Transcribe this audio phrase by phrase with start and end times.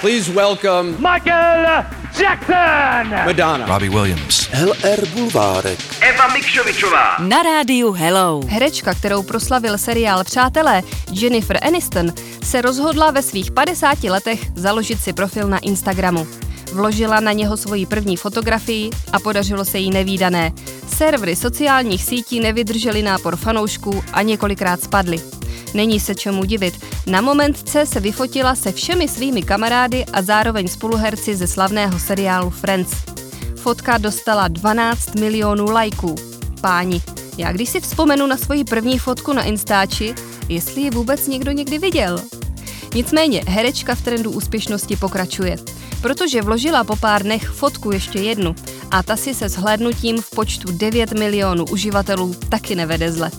[0.00, 1.84] Please welcome Michael
[2.20, 3.10] Jackson!
[3.26, 3.66] Madonna.
[3.66, 4.48] Robbie Williams.
[4.52, 5.78] LR Bulvárek.
[6.00, 7.16] Eva Mikšovičová.
[7.18, 8.40] Na rádiu Hello.
[8.48, 10.82] Herečka, kterou proslavil seriál Přátelé,
[11.12, 16.26] Jennifer Aniston, se rozhodla ve svých 50 letech založit si profil na Instagramu.
[16.72, 20.52] Vložila na něho svoji první fotografii a podařilo se jí nevýdané.
[20.88, 25.39] Servery sociálních sítí nevydržely nápor fanoušků a několikrát spadly.
[25.74, 26.84] Není se čemu divit.
[27.06, 32.90] Na momentce se vyfotila se všemi svými kamarády a zároveň spoluherci ze slavného seriálu Friends.
[33.56, 36.14] Fotka dostala 12 milionů lajků.
[36.60, 37.02] Páni,
[37.38, 40.14] já když si vzpomenu na svoji první fotku na Instači,
[40.48, 42.20] jestli ji vůbec někdo někdy viděl.
[42.94, 45.56] Nicméně herečka v trendu úspěšnosti pokračuje,
[46.02, 48.54] protože vložila po pár dnech fotku ještě jednu
[48.90, 53.30] a ta si se shlédnutím v počtu 9 milionů uživatelů taky nevede zle.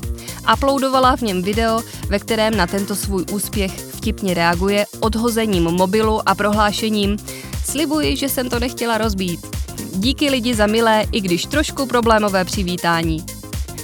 [0.53, 6.35] Uploadovala v něm video, ve kterém na tento svůj úspěch vtipně reaguje odhozením mobilu a
[6.35, 7.17] prohlášením
[7.65, 9.47] Slibuji, že jsem to nechtěla rozbít.
[9.93, 13.25] Díky lidi za milé, i když trošku problémové přivítání.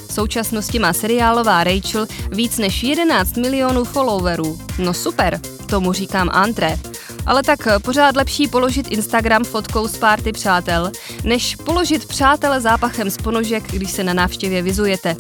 [0.07, 4.59] V současnosti má seriálová Rachel víc než 11 milionů followerů.
[4.79, 6.79] No super, tomu říkám antré.
[7.25, 10.91] Ale tak pořád lepší položit Instagram fotkou z párty přátel,
[11.23, 15.15] než položit přátele zápachem z ponožek, když se na návštěvě vizujete.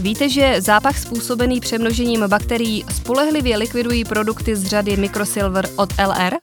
[0.00, 6.34] Víte, že zápach způsobený přemnožením bakterií spolehlivě likvidují produkty z řady Microsilver od LR?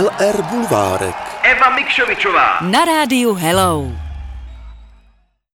[0.00, 1.16] LR Bulvárek.
[1.42, 2.60] Eva Mikšovičová.
[2.60, 4.05] Na rádiu Hello.